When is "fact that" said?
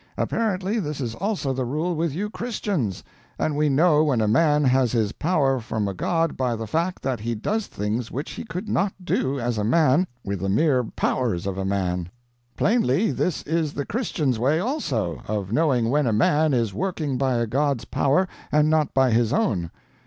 6.65-7.19